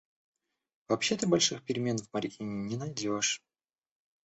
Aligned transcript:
Вообще 0.87 1.15
ты 1.15 1.27
больших 1.27 1.63
перемен 1.63 1.99
в 1.99 2.11
Марьине 2.11 2.49
не 2.67 2.75
найдешь. 2.75 3.39